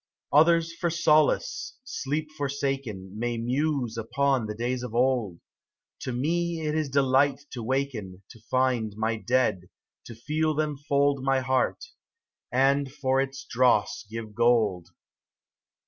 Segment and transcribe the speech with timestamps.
[0.33, 3.13] Others for solace, sleep forsaken.
[3.19, 5.37] May muse upon the days of old;
[5.99, 9.69] To me it is delight to waken, To find my Dead,
[10.07, 11.85] to feel them fold My heart,
[12.51, 14.87] and for its dross give gold.